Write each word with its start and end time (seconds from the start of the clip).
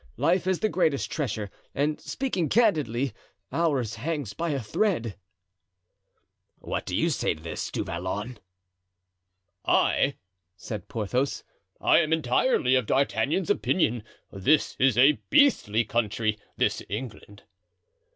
Life 0.17 0.47
is 0.47 0.61
the 0.61 0.67
greatest 0.67 1.11
treasure, 1.11 1.51
and 1.75 2.01
speaking 2.01 2.49
candidly, 2.49 3.13
ours 3.51 3.97
hangs 3.97 4.33
by 4.33 4.49
a 4.49 4.59
thread." 4.59 5.15
"What 6.57 6.87
do 6.87 6.95
you 6.95 7.11
say 7.11 7.35
to 7.35 7.43
this, 7.43 7.69
Du 7.69 7.83
Vallon?" 7.83 8.39
"I," 9.63 10.15
said 10.55 10.87
Porthos, 10.87 11.43
"I 11.79 11.99
am 11.99 12.13
entirely 12.13 12.73
of 12.73 12.87
D'Artagnan's 12.87 13.51
opinion; 13.51 14.03
this 14.31 14.75
is 14.79 14.97
a 14.97 15.19
'beastly' 15.29 15.85
country, 15.85 16.39
this 16.57 16.81
England." 16.89 17.43